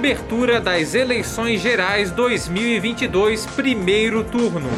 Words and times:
cobertura 0.00 0.58
das 0.58 0.94
eleições 0.94 1.60
gerais 1.60 2.10
2022, 2.10 3.44
primeiro 3.48 4.24
turno. 4.24 4.70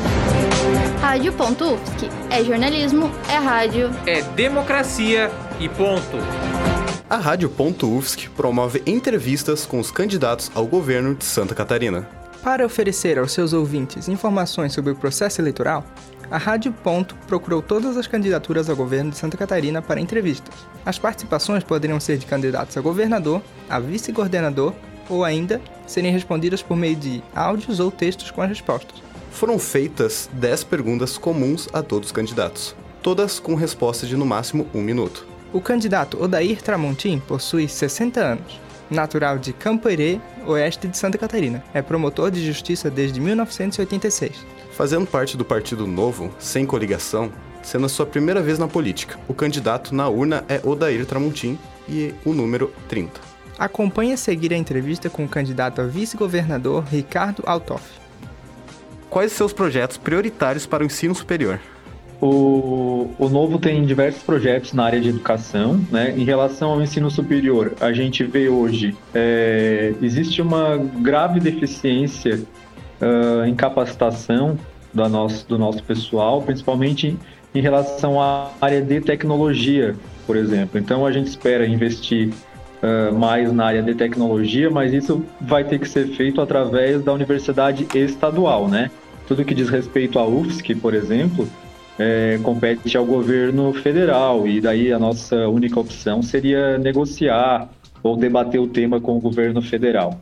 Rádio.UFSC 1.00 2.08
é 2.29 2.42
jornalismo, 2.42 3.08
é 3.29 3.37
rádio, 3.37 3.88
é 4.04 4.21
democracia 4.21 5.30
e 5.61 5.69
ponto. 5.69 6.16
A 7.08 7.19
Rádio.UFSC 7.19 8.30
promove 8.30 8.82
entrevistas 8.85 9.64
com 9.64 9.78
os 9.78 9.92
candidatos 9.92 10.50
ao 10.56 10.66
governo 10.66 11.14
de 11.14 11.24
Santa 11.24 11.54
Catarina. 11.54 12.08
Para 12.42 12.66
oferecer 12.66 13.16
aos 13.16 13.30
seus 13.30 13.52
ouvintes 13.52 14.08
informações 14.08 14.72
sobre 14.72 14.90
o 14.90 14.96
processo 14.96 15.40
eleitoral, 15.40 15.84
a 16.32 16.36
Rádio 16.36 16.73
Ponto 16.73 17.14
procurou 17.28 17.62
todas 17.62 17.96
as 17.96 18.09
candidaturas 18.09 18.68
ao 18.68 18.74
governo 18.74 19.12
de 19.12 19.18
Santa 19.18 19.36
Catarina 19.36 19.80
para 19.80 20.00
entrevistas. 20.00 20.52
As 20.84 20.98
participações 20.98 21.62
poderiam 21.62 22.00
ser 22.00 22.18
de 22.18 22.27
candidatos 22.27 22.77
a 22.77 22.80
governador, 22.80 23.41
a 23.70 23.78
vice-coordenador 23.78 24.74
ou 25.09 25.24
ainda 25.24 25.61
serem 25.87 26.12
respondidas 26.12 26.62
por 26.62 26.77
meio 26.77 26.97
de 26.97 27.23
áudios 27.34 27.80
ou 27.80 27.91
textos 27.91 28.30
com 28.30 28.42
as 28.42 28.48
respostas. 28.48 29.02
Foram 29.30 29.59
feitas 29.59 30.28
10 30.34 30.65
perguntas 30.65 31.16
comuns 31.16 31.69
a 31.73 31.83
todos 31.83 32.09
os 32.09 32.12
candidatos, 32.12 32.77
todas 33.02 33.41
com 33.41 33.55
resposta 33.55 34.06
de 34.06 34.16
no 34.16 34.27
máximo 34.27 34.66
um 34.75 34.83
minuto. 34.83 35.27
O 35.52 35.61
candidato 35.61 36.23
Odair 36.23 36.62
Tramontim 36.62 37.19
possui 37.19 37.69
60 37.69 38.20
anos, 38.20 38.61
natural 38.91 39.38
de 39.38 39.52
Campo 39.52 39.88
Herê, 39.88 40.20
oeste 40.47 40.87
de 40.87 40.97
Santa 40.97 41.19
Catarina. 41.19 41.62
É 41.75 41.83
promotor 41.83 42.30
de 42.30 42.45
justiça 42.45 42.91
desde 42.91 43.20
1986. 43.20 44.47
Fazendo 44.73 45.06
parte 45.06 45.37
do 45.37 45.45
Partido 45.45 45.87
Novo, 45.87 46.30
sem 46.39 46.64
coligação, 46.64 47.30
sendo 47.62 47.87
a 47.87 47.89
sua 47.89 48.06
primeira 48.06 48.42
vez 48.42 48.59
na 48.59 48.69
política, 48.69 49.19
o 49.28 49.34
candidato 49.34 49.95
na 49.95 50.09
urna 50.09 50.45
é 50.48 50.61
Odair 50.64 51.05
Tramontim 51.06 51.59
e 51.89 52.14
o 52.25 52.33
número 52.33 52.73
30. 52.89 53.31
Acompanhe 53.59 54.12
a 54.12 54.16
seguir 54.16 54.52
a 54.52 54.56
entrevista 54.56 55.11
com 55.11 55.24
o 55.24 55.29
candidato 55.29 55.81
a 55.81 55.84
vice-governador 55.84 56.84
Ricardo 56.91 57.42
Altoff. 57.47 57.84
Quais 59.11 59.33
seus 59.33 59.53
projetos 59.53 59.97
prioritários 59.97 60.67
para 60.67 60.83
o 60.83 60.86
ensino 60.86 61.14
superior? 61.14 61.61
O, 62.20 63.11
o 63.19 63.28
Novo 63.28 63.59
tem 63.59 63.84
diversos 63.84 64.22
projetos 64.22 64.72
na 64.72 64.84
área 64.84 65.00
de 65.00 65.09
educação. 65.09 65.84
Né? 65.91 66.14
Em 66.17 66.25
relação 66.25 66.70
ao 66.70 66.81
ensino 66.81 67.11
superior, 67.11 67.75
a 67.81 67.92
gente 67.92 68.22
vê 68.25 68.48
hoje 68.48 68.97
é, 69.12 69.92
existe 70.00 70.41
uma 70.41 70.77
grave 70.77 71.41
deficiência 71.41 72.41
uh, 73.00 73.44
em 73.44 73.55
capacitação 73.55 74.56
do 74.94 75.09
nosso, 75.09 75.48
do 75.48 75.59
nosso 75.59 75.83
pessoal, 75.83 76.41
principalmente 76.42 77.19
em 77.55 77.61
relação 77.61 78.20
à 78.20 78.50
área 78.61 78.81
de 78.81 79.00
tecnologia, 79.00 79.97
por 80.27 80.37
exemplo. 80.37 80.78
Então, 80.78 81.05
a 81.05 81.12
gente 81.12 81.27
espera 81.27 81.66
investir 81.66 82.31
uh, 82.83 83.14
mais 83.14 83.52
na 83.52 83.66
área 83.66 83.83
de 83.83 83.94
tecnologia, 83.94 84.70
mas 84.70 84.92
isso 84.92 85.25
vai 85.41 85.64
ter 85.64 85.78
que 85.78 85.88
ser 85.88 86.08
feito 86.08 86.41
através 86.41 87.02
da 87.02 87.12
universidade 87.12 87.86
estadual, 87.94 88.69
né? 88.69 88.91
Tudo 89.27 89.44
que 89.44 89.55
diz 89.55 89.69
respeito 89.69 90.19
à 90.19 90.27
UFSC, 90.27 90.75
por 90.75 90.94
exemplo, 90.94 91.48
é, 91.98 92.38
compete 92.42 92.97
ao 92.97 93.05
governo 93.05 93.72
federal, 93.72 94.47
e 94.48 94.60
daí 94.60 94.92
a 94.92 94.98
nossa 94.98 95.48
única 95.48 95.78
opção 95.78 96.22
seria 96.22 96.77
negociar 96.78 97.69
ou 98.03 98.16
debater 98.16 98.60
o 98.60 98.66
tema 98.66 99.00
com 99.00 99.16
o 99.16 99.20
governo 99.20 99.62
federal. 99.62 100.19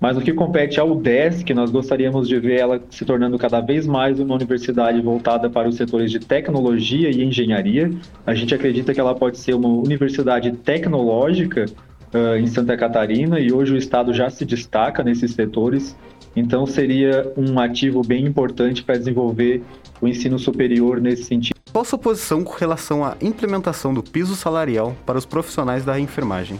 Mas 0.00 0.16
o 0.16 0.22
que 0.22 0.32
compete 0.32 0.80
ao 0.80 0.92
UDESC, 0.92 1.52
nós 1.52 1.70
gostaríamos 1.70 2.26
de 2.26 2.40
ver 2.40 2.58
ela 2.58 2.80
se 2.90 3.04
tornando 3.04 3.36
cada 3.36 3.60
vez 3.60 3.86
mais 3.86 4.18
uma 4.18 4.34
universidade 4.34 4.98
voltada 5.02 5.50
para 5.50 5.68
os 5.68 5.76
setores 5.76 6.10
de 6.10 6.18
tecnologia 6.18 7.10
e 7.10 7.22
engenharia. 7.22 7.92
A 8.26 8.34
gente 8.34 8.54
acredita 8.54 8.94
que 8.94 9.00
ela 9.00 9.14
pode 9.14 9.36
ser 9.36 9.54
uma 9.54 9.68
universidade 9.68 10.52
tecnológica 10.52 11.66
uh, 12.14 12.36
em 12.36 12.46
Santa 12.46 12.76
Catarina 12.76 13.40
e 13.40 13.52
hoje 13.52 13.72
o 13.72 13.76
Estado 13.76 14.12
já 14.12 14.30
se 14.30 14.44
destaca 14.44 15.02
nesses 15.02 15.32
setores. 15.32 15.96
Então 16.34 16.66
seria 16.66 17.32
um 17.36 17.58
ativo 17.58 18.02
bem 18.02 18.24
importante 18.24 18.82
para 18.82 18.96
desenvolver 18.96 19.62
o 20.00 20.06
ensino 20.06 20.38
superior 20.38 21.00
nesse 21.00 21.24
sentido. 21.24 21.56
Qual 21.72 21.84
sua 21.84 21.98
posição 21.98 22.42
com 22.42 22.52
relação 22.52 23.04
à 23.04 23.16
implementação 23.20 23.94
do 23.94 24.02
piso 24.02 24.34
salarial 24.34 24.94
para 25.06 25.18
os 25.18 25.26
profissionais 25.26 25.84
da 25.84 25.98
enfermagem? 25.98 26.58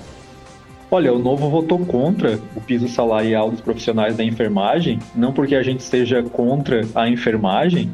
Olha, 0.92 1.12
o 1.12 1.18
Novo 1.20 1.48
votou 1.48 1.78
contra 1.86 2.38
o 2.56 2.60
piso 2.60 2.88
salarial 2.88 3.50
dos 3.50 3.60
profissionais 3.60 4.16
da 4.16 4.24
enfermagem, 4.24 4.98
não 5.14 5.32
porque 5.32 5.54
a 5.54 5.62
gente 5.62 5.84
seja 5.84 6.20
contra 6.20 6.84
a 6.96 7.08
enfermagem, 7.08 7.88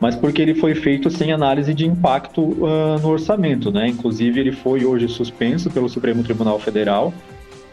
mas 0.00 0.16
porque 0.16 0.40
ele 0.40 0.54
foi 0.54 0.74
feito 0.74 1.10
sem 1.10 1.30
análise 1.30 1.74
de 1.74 1.86
impacto 1.86 2.40
uh, 2.40 2.98
no 3.02 3.08
orçamento, 3.10 3.70
né? 3.70 3.86
Inclusive, 3.86 4.40
ele 4.40 4.52
foi 4.52 4.84
hoje 4.84 5.06
suspenso 5.08 5.70
pelo 5.70 5.90
Supremo 5.90 6.22
Tribunal 6.22 6.58
Federal, 6.58 7.12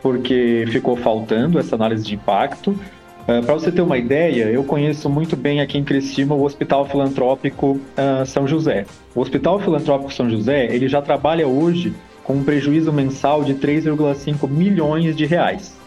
porque 0.02 0.66
ficou 0.68 0.98
faltando 0.98 1.58
essa 1.58 1.76
análise 1.76 2.04
de 2.04 2.16
impacto. 2.16 2.72
Uh, 2.72 3.44
Para 3.46 3.54
você 3.54 3.72
ter 3.72 3.82
uma 3.82 3.98
ideia, 3.98 4.44
eu 4.50 4.64
conheço 4.66 5.10
muito 5.10 5.38
bem 5.38 5.62
aqui 5.62 5.78
em 5.78 5.86
Criciúma 5.86 6.36
o 6.36 6.44
Hospital 6.44 6.86
Filantrópico 6.86 7.80
uh, 7.98 8.26
São 8.26 8.46
José. 8.46 8.86
O 9.16 9.22
Hospital 9.22 9.60
Filantrópico 9.60 10.14
São 10.14 10.30
José, 10.30 10.66
ele 10.66 10.90
já 10.90 11.02
trabalha 11.02 11.48
hoje 11.48 11.94
com 12.26 12.34
um 12.34 12.44
prejuízo 12.44 12.92
mensal 12.92 13.42
de 13.42 13.56
3,5 13.56 14.50
milhões 14.50 15.16
de 15.16 15.26
reais. 15.26 15.78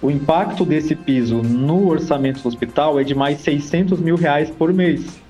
O 0.00 0.08
impacto 0.08 0.64
desse 0.64 0.94
piso 0.94 1.42
no 1.42 1.88
orçamento 1.88 2.40
do 2.40 2.48
hospital 2.48 3.00
é 3.00 3.02
de 3.02 3.14
mais 3.14 3.40
600 3.40 3.98
mil 4.00 4.14
reais 4.14 4.50
por 4.50 4.72
mês. 4.72 5.23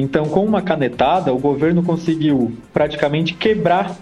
Então, 0.00 0.24
com 0.24 0.42
uma 0.46 0.62
canetada, 0.62 1.30
o 1.30 1.38
governo 1.38 1.82
conseguiu 1.82 2.56
praticamente 2.72 3.34
quebrar 3.34 3.94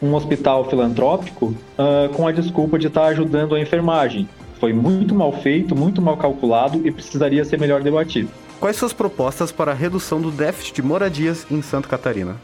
um 0.00 0.14
hospital 0.14 0.64
filantrópico 0.64 1.54
uh, 1.78 2.08
com 2.14 2.26
a 2.26 2.32
desculpa 2.32 2.78
de 2.78 2.86
estar 2.86 3.04
ajudando 3.08 3.54
a 3.54 3.60
enfermagem. 3.60 4.26
Foi 4.58 4.72
muito 4.72 5.14
mal 5.14 5.30
feito, 5.30 5.76
muito 5.76 6.00
mal 6.00 6.16
calculado 6.16 6.80
e 6.86 6.90
precisaria 6.90 7.44
ser 7.44 7.60
melhor 7.60 7.82
debatido. 7.82 8.30
Quais 8.58 8.76
suas 8.76 8.94
propostas 8.94 9.52
para 9.52 9.72
a 9.72 9.74
redução 9.74 10.22
do 10.22 10.30
déficit 10.30 10.76
de 10.76 10.82
moradias 10.82 11.46
em 11.50 11.60
Santa 11.60 11.86
Catarina? 11.86 12.36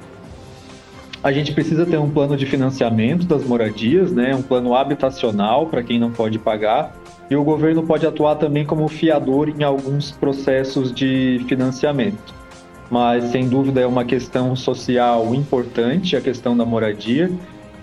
A 1.25 1.33
gente 1.33 1.53
precisa 1.53 1.87
ter 1.87 1.97
um 1.97 2.11
plano 2.11 2.37
de 2.37 2.45
financiamento 2.45 3.25
das 3.25 3.43
moradias, 3.43 4.13
né? 4.13 4.35
um 4.35 4.43
plano 4.43 4.75
habitacional 4.75 5.67
para 5.67 5.83
quem 5.83 5.99
não 5.99 6.11
pode 6.11 6.39
pagar. 6.39 6.95
E 7.31 7.35
o 7.35 7.43
governo 7.43 7.83
pode 7.85 8.07
atuar 8.07 8.35
também 8.35 8.67
como 8.67 8.87
fiador 8.87 9.49
em 9.49 9.65
alguns 9.65 10.11
processos 10.11 10.93
de 10.93 11.43
financiamento. 11.49 12.38
Mas, 12.91 13.25
sem 13.25 13.49
dúvida, 13.49 13.81
é 13.81 13.87
uma 13.87 14.05
questão 14.05 14.57
social 14.57 15.35
importante 15.35 16.17
a 16.17 16.21
questão 16.21 16.57
da 16.57 16.65
moradia. 16.65 17.31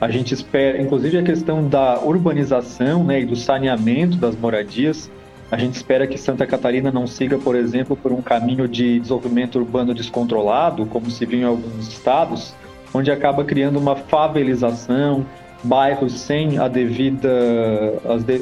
A 0.02 0.10
gente 0.10 0.34
espera, 0.34 0.82
inclusive, 0.82 1.18
a 1.18 1.24
questão 1.24 1.68
da 1.68 2.00
urbanização 2.00 3.04
né, 3.04 3.22
e 3.22 3.26
do 3.26 3.36
saneamento 3.36 4.18
das 4.18 4.36
moradias. 4.36 5.10
A 5.52 5.58
gente 5.58 5.76
espera 5.76 6.08
que 6.08 6.18
Santa 6.18 6.46
Catarina 6.46 6.92
não 6.92 7.06
siga, 7.06 7.38
por 7.38 7.56
exemplo, 7.56 7.96
por 7.96 8.12
um 8.12 8.22
caminho 8.22 8.68
de 8.68 9.00
desenvolvimento 9.00 9.60
urbano 9.60 9.94
descontrolado, 9.94 10.86
como 10.88 11.10
se 11.10 11.26
viu 11.26 11.40
em 11.40 11.44
alguns 11.44 11.88
estados, 11.88 12.54
onde 12.94 13.12
acaba 13.12 13.44
criando 13.44 13.78
uma 13.78 13.96
favelização, 13.96 15.24
bairros 15.64 16.20
sem 16.20 16.58
a 16.58 16.68
devida, 16.68 17.30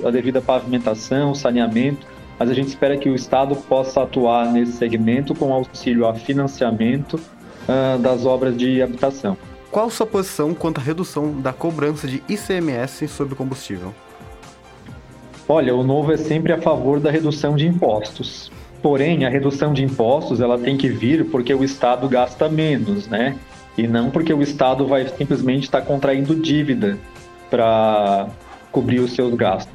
a 0.06 0.12
devida 0.12 0.42
pavimentação, 0.42 1.36
saneamento. 1.36 2.08
Mas 2.44 2.50
a 2.50 2.54
gente 2.54 2.68
espera 2.68 2.98
que 2.98 3.08
o 3.08 3.16
Estado 3.16 3.56
possa 3.56 4.04
atuar 4.04 4.52
nesse 4.52 4.74
segmento 4.74 5.34
com 5.34 5.54
auxílio 5.54 6.06
a 6.06 6.14
financiamento 6.14 7.14
uh, 7.14 7.98
das 8.00 8.26
obras 8.26 8.58
de 8.58 8.82
habitação. 8.82 9.38
Qual 9.72 9.90
sua 9.90 10.06
posição 10.06 10.54
quanto 10.54 10.82
à 10.82 10.84
redução 10.84 11.40
da 11.40 11.54
cobrança 11.54 12.06
de 12.06 12.22
ICMS 12.28 13.08
sobre 13.08 13.34
combustível? 13.34 13.96
Olha, 15.48 15.74
o 15.74 15.86
Novo 15.86 16.12
é 16.12 16.18
sempre 16.18 16.52
a 16.52 16.62
favor 16.62 17.00
da 17.00 17.10
redução 17.10 17.56
de 17.56 17.66
impostos. 17.66 18.52
Porém, 18.82 19.24
a 19.24 19.30
redução 19.30 19.72
de 19.72 19.82
impostos 19.82 20.42
ela 20.42 20.60
tem 20.60 20.76
que 20.76 20.90
vir 20.90 21.24
porque 21.32 21.54
o 21.54 21.64
Estado 21.64 22.10
gasta 22.10 22.50
menos, 22.50 23.08
né? 23.08 23.40
e 23.78 23.88
não 23.88 24.12
porque 24.12 24.34
o 24.34 24.42
Estado 24.42 24.86
vai 24.86 25.08
simplesmente 25.08 25.64
estar 25.64 25.82
contraindo 25.84 26.36
dívida 26.36 26.98
para 27.50 28.28
cobrir 28.70 29.00
os 29.00 29.14
seus 29.14 29.34
gastos. 29.34 29.73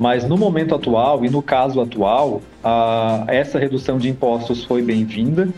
Mas 0.00 0.26
no 0.26 0.38
momento 0.38 0.74
atual 0.74 1.26
e 1.26 1.28
no 1.28 1.42
caso 1.42 1.78
atual, 1.78 2.40
a, 2.64 3.24
essa 3.28 3.58
redução 3.58 3.98
de 3.98 4.08
impostos 4.08 4.64
foi 4.64 4.80
bem-vinda, 4.80 5.50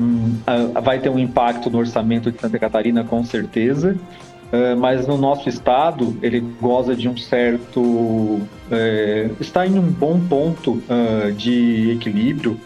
hum, 0.00 0.38
vai 0.82 0.98
ter 0.98 1.10
um 1.10 1.18
impacto 1.18 1.68
no 1.68 1.76
orçamento 1.76 2.32
de 2.32 2.40
Santa 2.40 2.58
Catarina 2.58 3.04
com 3.04 3.22
certeza, 3.22 3.94
uh, 4.50 4.74
mas 4.80 5.06
no 5.06 5.18
nosso 5.18 5.50
estado 5.50 6.16
ele 6.22 6.40
goza 6.62 6.96
de 6.96 7.10
um 7.10 7.16
certo, 7.18 8.40
é, 8.70 9.28
está 9.38 9.66
em 9.66 9.78
um 9.78 9.82
bom 9.82 10.18
ponto 10.18 10.82
uh, 10.88 11.30
de 11.32 11.90
equilíbrio 11.90 12.58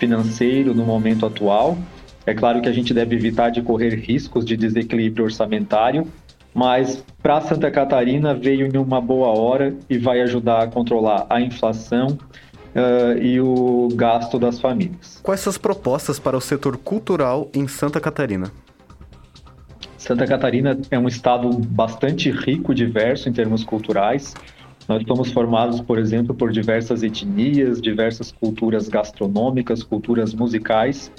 financeiro 0.00 0.74
no 0.74 0.84
momento 0.84 1.24
atual. 1.24 1.78
É 2.26 2.34
claro 2.34 2.60
que 2.60 2.68
a 2.68 2.72
gente 2.72 2.92
deve 2.92 3.14
evitar 3.14 3.50
de 3.50 3.62
correr 3.62 3.94
riscos 3.94 4.44
de 4.44 4.56
desequilíbrio 4.56 5.26
orçamentário, 5.26 6.08
mas 6.54 7.04
para 7.20 7.40
Santa 7.40 7.70
Catarina 7.70 8.32
veio 8.32 8.66
em 8.66 8.78
uma 8.78 9.00
boa 9.00 9.28
hora 9.36 9.74
e 9.90 9.98
vai 9.98 10.20
ajudar 10.20 10.62
a 10.62 10.66
controlar 10.68 11.26
a 11.28 11.40
inflação 11.40 12.16
uh, 12.74 13.18
e 13.20 13.40
o 13.40 13.88
gasto 13.94 14.38
das 14.38 14.60
famílias. 14.60 15.20
Quais 15.22 15.40
são 15.40 15.50
as 15.50 15.58
propostas 15.58 16.18
para 16.18 16.36
o 16.36 16.40
setor 16.40 16.76
cultural 16.76 17.50
em 17.52 17.66
Santa 17.66 18.00
Catarina? 18.00 18.52
Santa 19.98 20.26
Catarina 20.26 20.78
é 20.90 20.98
um 20.98 21.08
estado 21.08 21.48
bastante 21.50 22.30
rico 22.30 22.72
e 22.72 22.74
diverso 22.74 23.28
em 23.28 23.32
termos 23.32 23.64
culturais. 23.64 24.34
Nós 24.86 25.02
somos 25.06 25.32
formados, 25.32 25.80
por 25.80 25.98
exemplo, 25.98 26.34
por 26.34 26.52
diversas 26.52 27.02
etnias, 27.02 27.80
diversas 27.80 28.30
culturas 28.30 28.86
gastronômicas, 28.86 29.82
culturas 29.82 30.34
musicais, 30.34 31.10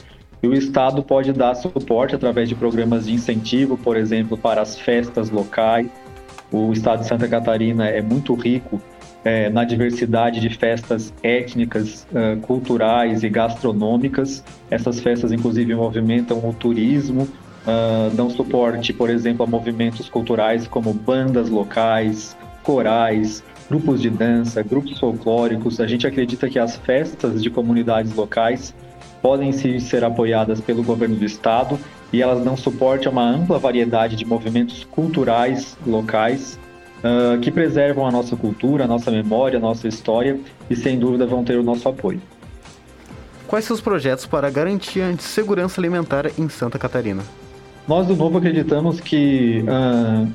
e 0.45 0.47
o 0.47 0.53
Estado 0.53 1.01
pode 1.01 1.33
dar 1.33 1.55
suporte 1.55 2.13
através 2.13 2.47
de 2.47 2.53
programas 2.53 3.07
de 3.07 3.13
incentivo, 3.13 3.75
por 3.77 3.97
exemplo, 3.97 4.37
para 4.37 4.61
as 4.61 4.77
festas 4.77 5.31
locais. 5.31 5.89
O 6.51 6.71
Estado 6.71 6.99
de 6.99 7.07
Santa 7.07 7.27
Catarina 7.27 7.87
é 7.87 7.99
muito 7.99 8.35
rico 8.35 8.79
é, 9.23 9.49
na 9.49 9.63
diversidade 9.63 10.39
de 10.39 10.49
festas 10.49 11.11
étnicas, 11.23 12.05
uh, 12.11 12.39
culturais 12.41 13.23
e 13.23 13.29
gastronômicas. 13.29 14.43
Essas 14.69 14.99
festas, 14.99 15.31
inclusive, 15.31 15.73
movimentam 15.73 16.37
o 16.47 16.53
turismo, 16.53 17.23
uh, 17.23 18.15
dão 18.15 18.29
suporte, 18.29 18.93
por 18.93 19.09
exemplo, 19.09 19.43
a 19.43 19.47
movimentos 19.47 20.07
culturais 20.09 20.67
como 20.67 20.93
bandas 20.93 21.49
locais, 21.49 22.37
corais, 22.61 23.43
grupos 23.67 23.99
de 23.99 24.11
dança, 24.11 24.61
grupos 24.61 24.99
folclóricos. 24.99 25.79
A 25.79 25.87
gente 25.87 26.05
acredita 26.05 26.47
que 26.47 26.59
as 26.59 26.75
festas 26.75 27.41
de 27.41 27.49
comunidades 27.49 28.13
locais 28.13 28.75
podem 29.25 29.51
sim 29.51 29.79
ser 29.79 30.03
apoiadas 30.03 30.61
pelo 30.61 30.83
governo 30.83 31.15
do 31.15 31.25
estado 31.25 31.79
e 32.13 32.21
elas 32.21 32.43
dão 32.43 32.55
suporte 32.55 33.07
a 33.07 33.09
uma 33.09 33.27
ampla 33.27 33.57
variedade 33.57 34.15
de 34.15 34.23
movimentos 34.23 34.83
culturais 34.83 35.75
locais 35.83 36.59
uh, 36.99 37.39
que 37.39 37.49
preservam 37.49 38.05
a 38.05 38.11
nossa 38.11 38.35
cultura, 38.35 38.83
a 38.83 38.87
nossa 38.87 39.09
memória, 39.09 39.57
a 39.57 39.59
nossa 39.59 39.87
história 39.87 40.39
e 40.69 40.75
sem 40.75 40.99
dúvida 40.99 41.25
vão 41.25 41.43
ter 41.43 41.57
o 41.57 41.63
nosso 41.63 41.89
apoio. 41.89 42.21
Quais 43.47 43.65
seus 43.65 43.81
projetos 43.81 44.27
para 44.27 44.45
a 44.45 44.51
garantia 44.51 45.11
de 45.11 45.23
segurança 45.23 45.81
alimentar 45.81 46.27
em 46.37 46.47
Santa 46.47 46.77
Catarina? 46.77 47.23
Nós 47.87 48.05
do 48.05 48.15
Novo 48.15 48.37
acreditamos 48.37 48.99
que 48.99 49.65
uh, 49.67 50.31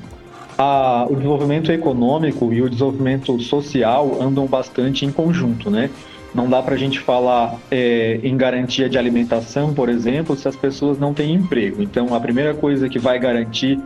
a, 0.57 1.07
o 1.09 1.15
desenvolvimento 1.15 1.71
econômico 1.71 2.51
e 2.51 2.61
o 2.61 2.69
desenvolvimento 2.69 3.39
social 3.39 4.21
andam 4.21 4.45
bastante 4.47 5.05
em 5.05 5.13
conjunto, 5.13 5.71
né? 5.71 5.89
Não 6.33 6.49
dá 6.49 6.61
para 6.61 6.75
a 6.75 6.77
gente 6.77 6.99
falar 6.99 7.57
é, 7.69 8.19
em 8.23 8.37
garantia 8.37 8.89
de 8.89 8.97
alimentação, 8.97 9.73
por 9.73 9.89
exemplo, 9.89 10.35
se 10.35 10.47
as 10.47 10.55
pessoas 10.55 10.97
não 10.97 11.13
têm 11.13 11.33
emprego. 11.33 11.81
Então, 11.81 12.15
a 12.15 12.19
primeira 12.19 12.53
coisa 12.53 12.87
que 12.87 12.97
vai 12.97 13.19
garantir 13.19 13.79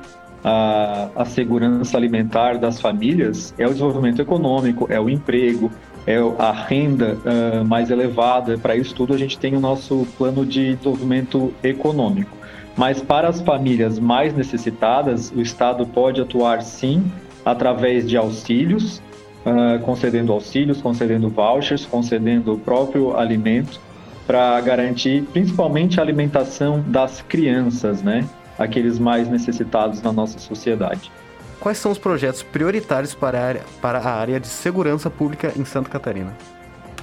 a, 0.44 1.10
a 1.16 1.26
segurança 1.26 1.98
alimentar 1.98 2.60
das 2.60 2.80
famílias 2.80 3.52
é 3.58 3.66
o 3.66 3.72
desenvolvimento 3.72 4.22
econômico, 4.22 4.86
é 4.92 5.00
o 5.00 5.10
emprego, 5.10 5.72
é 6.06 6.18
a 6.38 6.52
renda 6.52 7.18
uh, 7.26 7.66
mais 7.66 7.90
elevada. 7.90 8.56
Para 8.58 8.76
isso 8.76 8.94
tudo, 8.94 9.14
a 9.14 9.18
gente 9.18 9.40
tem 9.40 9.56
o 9.56 9.60
nosso 9.60 10.08
plano 10.16 10.46
de 10.46 10.76
desenvolvimento 10.76 11.52
econômico. 11.64 12.38
Mas 12.78 13.02
para 13.02 13.28
as 13.28 13.42
famílias 13.42 13.98
mais 13.98 14.36
necessitadas, 14.36 15.32
o 15.36 15.42
Estado 15.42 15.86
pode 15.88 16.22
atuar 16.22 16.62
sim 16.62 17.04
através 17.44 18.08
de 18.08 18.18
auxílios, 18.18 19.02
uh, 19.46 19.80
concedendo 19.84 20.34
auxílios, 20.34 20.82
concedendo 20.82 21.30
vouchers, 21.30 21.86
concedendo 21.86 22.54
o 22.54 22.60
próprio 22.60 23.16
alimento, 23.16 23.80
para 24.26 24.60
garantir 24.62 25.24
principalmente 25.32 26.00
a 26.00 26.04
alimentação 26.04 26.84
das 26.88 27.22
crianças, 27.22 28.02
né? 28.02 28.28
Aqueles 28.58 28.98
mais 28.98 29.30
necessitados 29.30 30.02
na 30.02 30.12
nossa 30.12 30.40
sociedade. 30.40 31.12
Quais 31.60 31.78
são 31.78 31.92
os 31.92 31.98
projetos 31.98 32.42
prioritários 32.44 33.14
para 33.14 33.40
a 33.40 33.46
área, 33.46 33.62
para 33.82 34.00
a 34.00 34.14
área 34.14 34.40
de 34.40 34.48
segurança 34.48 35.10
pública 35.10 35.54
em 35.56 35.64
Santa 35.64 35.90
Catarina? 35.90 36.36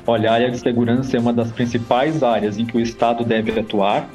Olha, 0.07 0.31
a 0.31 0.35
área 0.35 0.51
de 0.51 0.59
segurança 0.59 1.17
é 1.17 1.21
uma 1.21 1.33
das 1.33 1.53
principais 1.53 2.23
áreas 2.23 2.59
em 2.59 2.65
que 2.65 2.77
o 2.77 2.81
Estado 2.81 3.25
deve 3.25 3.59
atuar. 3.59 4.09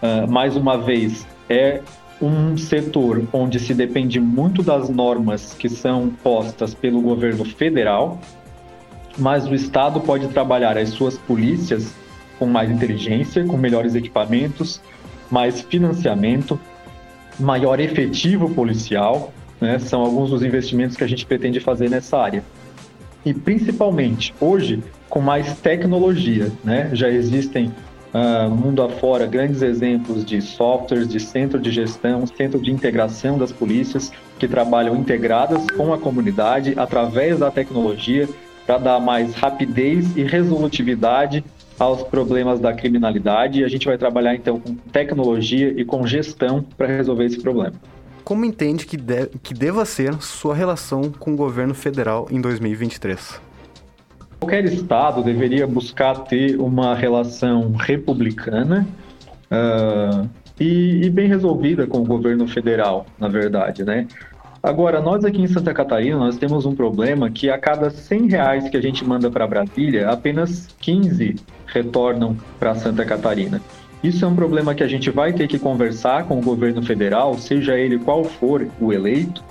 Uh, 0.00 0.30
mais 0.30 0.56
uma 0.56 0.78
vez, 0.78 1.26
é 1.48 1.80
um 2.20 2.56
setor 2.56 3.24
onde 3.32 3.60
se 3.60 3.74
depende 3.74 4.18
muito 4.18 4.62
das 4.62 4.88
normas 4.88 5.52
que 5.52 5.68
são 5.68 6.08
postas 6.22 6.72
pelo 6.74 7.00
governo 7.00 7.44
federal, 7.44 8.18
mas 9.18 9.46
o 9.46 9.54
Estado 9.54 10.00
pode 10.00 10.28
trabalhar 10.28 10.78
as 10.78 10.90
suas 10.90 11.18
polícias 11.18 11.94
com 12.38 12.46
mais 12.46 12.70
inteligência, 12.70 13.44
com 13.44 13.56
melhores 13.56 13.94
equipamentos, 13.94 14.80
mais 15.30 15.60
financiamento, 15.62 16.58
maior 17.38 17.80
efetivo 17.80 18.50
policial, 18.50 19.32
né? 19.60 19.78
são 19.78 20.00
alguns 20.00 20.30
dos 20.30 20.42
investimentos 20.42 20.96
que 20.96 21.04
a 21.04 21.06
gente 21.06 21.24
pretende 21.26 21.60
fazer 21.60 21.88
nessa 21.88 22.18
área. 22.18 22.42
E 23.24 23.34
principalmente, 23.34 24.34
hoje, 24.40 24.82
com 25.08 25.20
mais 25.20 25.58
tecnologia, 25.58 26.52
né? 26.62 26.90
já 26.92 27.08
existem 27.08 27.72
uh, 28.16 28.50
mundo 28.50 28.82
afora 28.82 29.26
grandes 29.26 29.62
exemplos 29.62 30.24
de 30.24 30.40
softwares, 30.40 31.06
de 31.06 31.20
centro 31.20 31.60
de 31.60 31.70
gestão, 31.70 32.26
centro 32.26 32.60
de 32.60 32.70
integração 32.70 33.36
das 33.38 33.52
polícias 33.52 34.10
que 34.38 34.48
trabalham 34.48 34.96
integradas 34.96 35.66
com 35.76 35.92
a 35.92 35.98
comunidade 35.98 36.74
através 36.76 37.38
da 37.38 37.50
tecnologia 37.50 38.28
para 38.66 38.78
dar 38.78 39.00
mais 39.00 39.34
rapidez 39.34 40.16
e 40.16 40.24
resolutividade 40.24 41.44
aos 41.78 42.02
problemas 42.02 42.58
da 42.58 42.72
criminalidade. 42.72 43.60
E 43.60 43.64
a 43.64 43.68
gente 43.68 43.86
vai 43.86 43.96
trabalhar 43.98 44.34
então 44.34 44.58
com 44.58 44.74
tecnologia 44.74 45.72
e 45.76 45.84
com 45.84 46.06
gestão 46.06 46.64
para 46.76 46.86
resolver 46.86 47.26
esse 47.26 47.40
problema. 47.40 47.74
Como 48.24 48.44
entende 48.44 48.86
que, 48.86 48.96
de 48.96 49.26
que 49.40 49.54
deva 49.54 49.84
ser 49.84 50.20
sua 50.20 50.54
relação 50.54 51.12
com 51.12 51.32
o 51.32 51.36
governo 51.36 51.74
federal 51.74 52.26
em 52.28 52.40
2023? 52.40 53.45
Qualquer 54.40 54.64
Estado 54.66 55.22
deveria 55.22 55.66
buscar 55.66 56.24
ter 56.24 56.60
uma 56.60 56.94
relação 56.94 57.72
republicana 57.72 58.86
uh, 59.50 60.28
e, 60.60 61.04
e, 61.04 61.10
bem 61.10 61.28
resolvida 61.28 61.86
com 61.86 61.98
o 61.98 62.04
governo 62.04 62.46
federal, 62.46 63.06
na 63.18 63.28
verdade, 63.28 63.84
né? 63.84 64.06
Agora, 64.62 65.00
nós 65.00 65.24
aqui 65.24 65.40
em 65.40 65.46
Santa 65.46 65.72
Catarina, 65.72 66.18
nós 66.18 66.36
temos 66.36 66.66
um 66.66 66.74
problema 66.74 67.30
que 67.30 67.48
a 67.48 67.56
cada 67.56 67.88
100 67.88 68.28
reais 68.28 68.68
que 68.68 68.76
a 68.76 68.80
gente 68.80 69.04
manda 69.04 69.30
para 69.30 69.46
Brasília, 69.46 70.10
apenas 70.10 70.68
15 70.80 71.36
retornam 71.66 72.36
para 72.58 72.74
Santa 72.74 73.04
Catarina. 73.04 73.60
Isso 74.02 74.24
é 74.24 74.28
um 74.28 74.34
problema 74.34 74.74
que 74.74 74.82
a 74.82 74.88
gente 74.88 75.10
vai 75.10 75.32
ter 75.32 75.46
que 75.46 75.58
conversar 75.58 76.24
com 76.24 76.38
o 76.38 76.42
governo 76.42 76.82
federal, 76.82 77.38
seja 77.38 77.78
ele 77.78 77.98
qual 77.98 78.24
for 78.24 78.66
o 78.80 78.92
eleito, 78.92 79.42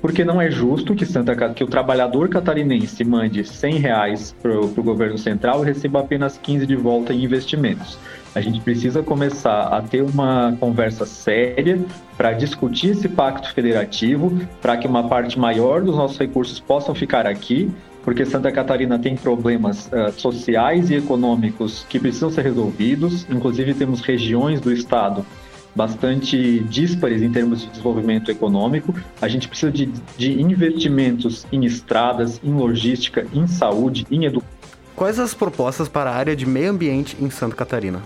porque 0.00 0.24
não 0.24 0.40
é 0.40 0.50
justo 0.50 0.94
que, 0.94 1.04
Santa, 1.04 1.34
que 1.50 1.64
o 1.64 1.66
trabalhador 1.66 2.28
catarinense 2.28 3.04
mande 3.04 3.44
100 3.44 3.78
reais 3.78 4.34
para 4.40 4.58
o 4.60 4.82
governo 4.82 5.18
central 5.18 5.62
e 5.62 5.66
receba 5.66 6.00
apenas 6.00 6.38
15 6.38 6.66
de 6.66 6.76
volta 6.76 7.12
em 7.12 7.24
investimentos. 7.24 7.98
A 8.34 8.40
gente 8.40 8.60
precisa 8.60 9.02
começar 9.02 9.62
a 9.68 9.82
ter 9.82 10.02
uma 10.02 10.56
conversa 10.60 11.04
séria 11.04 11.78
para 12.16 12.32
discutir 12.32 12.90
esse 12.90 13.08
pacto 13.08 13.52
federativo, 13.52 14.38
para 14.60 14.76
que 14.76 14.86
uma 14.86 15.08
parte 15.08 15.38
maior 15.38 15.82
dos 15.82 15.96
nossos 15.96 16.18
recursos 16.18 16.60
possam 16.60 16.94
ficar 16.94 17.26
aqui, 17.26 17.70
porque 18.04 18.24
Santa 18.24 18.52
Catarina 18.52 18.98
tem 18.98 19.16
problemas 19.16 19.88
uh, 19.88 20.12
sociais 20.12 20.88
e 20.90 20.94
econômicos 20.94 21.84
que 21.88 21.98
precisam 21.98 22.30
ser 22.30 22.42
resolvidos. 22.42 23.26
Inclusive, 23.28 23.74
temos 23.74 24.00
regiões 24.00 24.60
do 24.60 24.72
estado 24.72 25.26
bastante 25.78 26.58
díspares 26.64 27.22
em 27.22 27.30
termos 27.30 27.60
de 27.60 27.68
desenvolvimento 27.68 28.32
econômico. 28.32 28.92
A 29.22 29.28
gente 29.28 29.46
precisa 29.46 29.70
de, 29.70 29.86
de 30.16 30.42
investimentos 30.42 31.46
em 31.52 31.64
estradas, 31.64 32.40
em 32.42 32.52
logística, 32.52 33.24
em 33.32 33.46
saúde, 33.46 34.04
em 34.10 34.24
educação. 34.24 34.58
Quais 34.96 35.20
as 35.20 35.34
propostas 35.34 35.88
para 35.88 36.10
a 36.10 36.16
área 36.16 36.34
de 36.34 36.44
meio 36.44 36.72
ambiente 36.72 37.16
em 37.20 37.30
Santa 37.30 37.54
Catarina? 37.54 38.02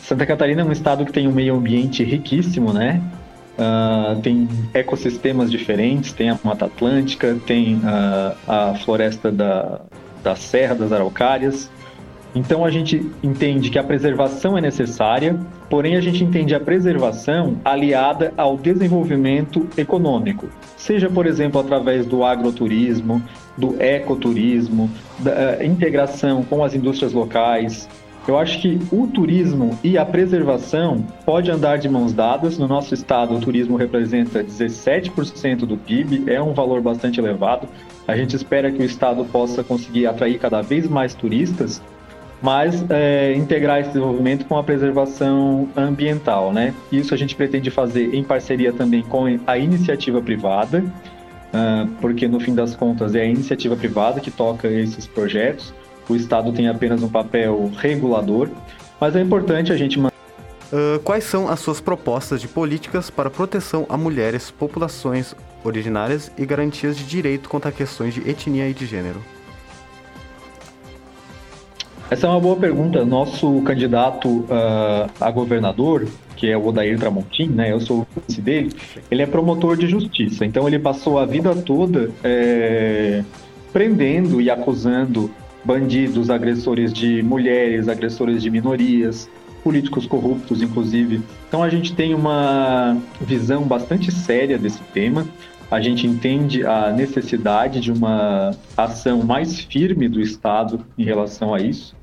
Santa 0.00 0.24
Catarina 0.24 0.62
é 0.62 0.64
um 0.64 0.72
estado 0.72 1.04
que 1.04 1.12
tem 1.12 1.28
um 1.28 1.32
meio 1.32 1.54
ambiente 1.54 2.02
riquíssimo, 2.02 2.72
né? 2.72 3.02
Uh, 3.58 4.18
tem 4.22 4.48
ecossistemas 4.72 5.50
diferentes, 5.50 6.14
tem 6.14 6.30
a 6.30 6.38
Mata 6.42 6.64
Atlântica, 6.64 7.36
tem 7.46 7.74
uh, 7.76 8.34
a 8.48 8.74
floresta 8.76 9.30
da, 9.30 9.80
da 10.22 10.34
Serra 10.34 10.74
das 10.74 10.90
Araucárias, 10.92 11.70
então 12.36 12.66
a 12.66 12.70
gente 12.70 13.10
entende 13.22 13.70
que 13.70 13.78
a 13.78 13.82
preservação 13.82 14.58
é 14.58 14.60
necessária, 14.60 15.40
porém 15.70 15.96
a 15.96 16.02
gente 16.02 16.22
entende 16.22 16.54
a 16.54 16.60
preservação 16.60 17.56
aliada 17.64 18.34
ao 18.36 18.58
desenvolvimento 18.58 19.66
econômico, 19.74 20.46
seja 20.76 21.08
por 21.08 21.26
exemplo 21.26 21.58
através 21.58 22.04
do 22.04 22.22
agroturismo, 22.22 23.22
do 23.56 23.80
ecoturismo, 23.82 24.90
da 25.18 25.30
uh, 25.32 25.64
integração 25.64 26.42
com 26.42 26.62
as 26.62 26.74
indústrias 26.74 27.14
locais. 27.14 27.88
Eu 28.28 28.36
acho 28.36 28.60
que 28.60 28.78
o 28.92 29.06
turismo 29.06 29.78
e 29.82 29.96
a 29.96 30.04
preservação 30.04 31.06
pode 31.24 31.50
andar 31.50 31.78
de 31.78 31.88
mãos 31.88 32.12
dadas. 32.12 32.58
No 32.58 32.66
nosso 32.66 32.92
estado, 32.92 33.34
o 33.34 33.40
turismo 33.40 33.76
representa 33.76 34.42
17% 34.42 35.58
do 35.58 35.76
PIB, 35.76 36.24
é 36.26 36.42
um 36.42 36.52
valor 36.52 36.82
bastante 36.82 37.20
elevado. 37.20 37.68
A 38.06 38.16
gente 38.16 38.34
espera 38.34 38.70
que 38.70 38.82
o 38.82 38.84
estado 38.84 39.24
possa 39.24 39.62
conseguir 39.62 40.06
atrair 40.06 40.40
cada 40.40 40.60
vez 40.60 40.88
mais 40.88 41.14
turistas 41.14 41.80
mas 42.42 42.84
é, 42.90 43.34
integrar 43.34 43.80
esse 43.80 43.88
desenvolvimento 43.90 44.44
com 44.46 44.58
a 44.58 44.62
preservação 44.62 45.68
ambiental, 45.76 46.52
né? 46.52 46.74
Isso 46.92 47.14
a 47.14 47.16
gente 47.16 47.34
pretende 47.34 47.70
fazer 47.70 48.14
em 48.14 48.22
parceria 48.22 48.72
também 48.72 49.02
com 49.02 49.24
a 49.46 49.58
iniciativa 49.58 50.20
privada, 50.20 50.80
uh, 50.84 51.88
porque 52.00 52.28
no 52.28 52.38
fim 52.38 52.54
das 52.54 52.76
contas 52.76 53.14
é 53.14 53.22
a 53.22 53.24
iniciativa 53.24 53.76
privada 53.76 54.20
que 54.20 54.30
toca 54.30 54.68
esses 54.68 55.06
projetos. 55.06 55.72
O 56.08 56.14
Estado 56.14 56.52
tem 56.52 56.68
apenas 56.68 57.02
um 57.02 57.08
papel 57.08 57.70
regulador, 57.78 58.48
mas 59.00 59.16
é 59.16 59.20
importante 59.20 59.72
a 59.72 59.76
gente 59.76 59.98
Uh, 60.66 60.98
quais 61.04 61.22
são 61.22 61.48
as 61.48 61.60
suas 61.60 61.80
propostas 61.80 62.40
de 62.40 62.48
políticas 62.48 63.08
para 63.08 63.30
proteção 63.30 63.86
a 63.88 63.96
mulheres, 63.96 64.50
populações 64.50 65.32
originárias 65.62 66.32
e 66.36 66.44
garantias 66.44 66.96
de 66.96 67.04
direito 67.04 67.48
contra 67.48 67.70
questões 67.70 68.12
de 68.12 68.28
etnia 68.28 68.68
e 68.68 68.74
de 68.74 68.84
gênero? 68.84 69.22
Essa 72.08 72.28
é 72.28 72.30
uma 72.30 72.40
boa 72.40 72.56
pergunta. 72.56 73.04
Nosso 73.04 73.60
candidato 73.62 74.28
uh, 74.28 75.10
a 75.20 75.30
governador, 75.30 76.06
que 76.36 76.48
é 76.48 76.56
o 76.56 76.66
Odair 76.66 76.98
Tramontim, 76.98 77.48
né? 77.48 77.72
Eu 77.72 77.80
sou 77.80 78.00
o 78.00 78.06
vice 78.28 78.40
dele. 78.40 78.72
Ele 79.10 79.22
é 79.22 79.26
promotor 79.26 79.76
de 79.76 79.88
justiça. 79.88 80.44
Então 80.46 80.68
ele 80.68 80.78
passou 80.78 81.18
a 81.18 81.26
vida 81.26 81.54
toda 81.56 82.10
é, 82.22 83.24
prendendo 83.72 84.40
e 84.40 84.48
acusando 84.48 85.30
bandidos, 85.64 86.30
agressores 86.30 86.92
de 86.92 87.24
mulheres, 87.24 87.88
agressores 87.88 88.40
de 88.40 88.50
minorias, 88.50 89.28
políticos 89.64 90.06
corruptos, 90.06 90.62
inclusive. 90.62 91.20
Então 91.48 91.60
a 91.60 91.68
gente 91.68 91.92
tem 91.92 92.14
uma 92.14 92.96
visão 93.20 93.64
bastante 93.64 94.12
séria 94.12 94.56
desse 94.56 94.80
tema. 94.94 95.26
A 95.70 95.80
gente 95.80 96.06
entende 96.06 96.64
a 96.64 96.92
necessidade 96.92 97.80
de 97.80 97.90
uma 97.90 98.52
ação 98.76 99.24
mais 99.24 99.60
firme 99.60 100.08
do 100.08 100.20
Estado 100.20 100.84
em 100.96 101.04
relação 101.04 101.52
a 101.52 101.60
isso. 101.60 101.96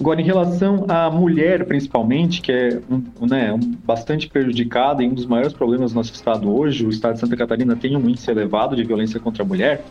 Agora, 0.00 0.20
em 0.20 0.24
relação 0.24 0.86
à 0.88 1.08
mulher, 1.08 1.64
principalmente, 1.66 2.40
que 2.40 2.50
é 2.50 2.80
um, 2.90 3.26
né, 3.26 3.52
um, 3.52 3.60
bastante 3.84 4.28
prejudicada 4.28 5.04
e 5.04 5.06
um 5.06 5.14
dos 5.14 5.24
maiores 5.24 5.52
problemas 5.52 5.92
do 5.92 5.94
nosso 5.94 6.12
estado 6.12 6.52
hoje, 6.52 6.84
o 6.84 6.90
estado 6.90 7.14
de 7.14 7.20
Santa 7.20 7.36
Catarina 7.36 7.76
tem 7.76 7.96
um 7.96 8.08
índice 8.08 8.28
elevado 8.28 8.74
de 8.74 8.82
violência 8.82 9.20
contra 9.20 9.44
a 9.44 9.46
mulher. 9.46 9.84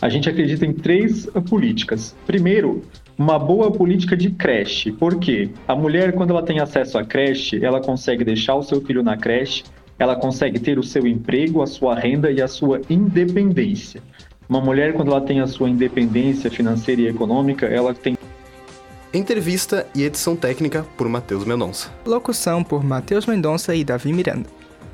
A 0.00 0.08
gente 0.08 0.30
acredita 0.30 0.64
em 0.64 0.72
três 0.72 1.26
políticas. 1.48 2.16
Primeiro, 2.24 2.84
uma 3.18 3.40
boa 3.40 3.72
política 3.72 4.16
de 4.16 4.30
creche. 4.30 4.92
Por 4.92 5.18
quê? 5.18 5.50
A 5.66 5.74
mulher, 5.74 6.12
quando 6.12 6.30
ela 6.30 6.42
tem 6.42 6.60
acesso 6.60 6.96
à 6.96 7.04
creche, 7.04 7.62
ela 7.62 7.80
consegue 7.80 8.22
deixar 8.22 8.54
o 8.54 8.62
seu 8.62 8.80
filho 8.80 9.02
na 9.02 9.16
creche, 9.16 9.64
ela 10.00 10.16
consegue 10.16 10.58
ter 10.58 10.78
o 10.78 10.82
seu 10.82 11.06
emprego, 11.06 11.62
a 11.62 11.66
sua 11.66 11.94
renda 11.94 12.30
e 12.32 12.40
a 12.40 12.48
sua 12.48 12.80
independência. 12.88 14.02
Uma 14.48 14.58
mulher, 14.58 14.94
quando 14.94 15.10
ela 15.10 15.20
tem 15.20 15.40
a 15.40 15.46
sua 15.46 15.68
independência 15.68 16.50
financeira 16.50 17.02
e 17.02 17.06
econômica, 17.06 17.66
ela 17.66 17.92
tem. 17.92 18.16
Entrevista 19.12 19.86
e 19.94 20.02
edição 20.02 20.34
técnica 20.34 20.86
por 20.96 21.06
Matheus 21.06 21.44
Mendonça. 21.44 21.90
Locução 22.06 22.64
por 22.64 22.82
Matheus 22.82 23.26
Mendonça 23.26 23.74
e 23.74 23.84
Davi 23.84 24.10
Miranda. 24.10 24.48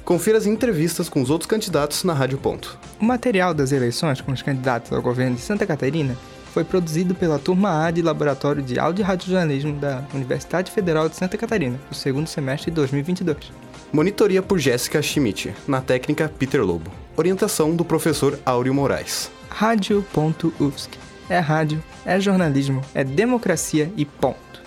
Confira 0.04 0.38
as 0.38 0.46
entrevistas 0.46 1.08
com 1.08 1.22
os 1.22 1.30
outros 1.30 1.48
candidatos 1.48 2.02
na 2.02 2.12
Rádio 2.12 2.38
Ponto. 2.38 2.76
O 3.00 3.04
material 3.04 3.54
das 3.54 3.70
eleições 3.70 4.20
com 4.20 4.32
os 4.32 4.42
candidatos 4.42 4.92
ao 4.92 5.00
governo 5.00 5.36
de 5.36 5.42
Santa 5.42 5.64
Catarina 5.64 6.16
foi 6.56 6.64
produzido 6.64 7.14
pela 7.14 7.38
Turma 7.38 7.84
A 7.84 7.90
de 7.90 8.00
Laboratório 8.00 8.62
de 8.62 8.78
Áudio 8.78 9.02
e 9.02 9.04
Radiojornalismo 9.04 9.78
da 9.78 10.02
Universidade 10.14 10.70
Federal 10.70 11.06
de 11.06 11.14
Santa 11.14 11.36
Catarina, 11.36 11.78
no 11.90 11.94
segundo 11.94 12.26
semestre 12.28 12.70
de 12.70 12.76
2022. 12.76 13.52
Monitoria 13.92 14.40
por 14.40 14.58
Jéssica 14.58 15.02
Schmidt, 15.02 15.52
na 15.68 15.82
técnica 15.82 16.32
Peter 16.38 16.64
Lobo. 16.64 16.90
Orientação 17.14 17.76
do 17.76 17.84
professor 17.84 18.38
Áureo 18.46 18.72
Moraes. 18.72 19.30
Rádio.UFSC. 19.50 20.92
É 21.28 21.38
rádio, 21.40 21.84
é 22.06 22.18
jornalismo, 22.18 22.80
é 22.94 23.04
democracia 23.04 23.92
e 23.94 24.06
ponto. 24.06 24.62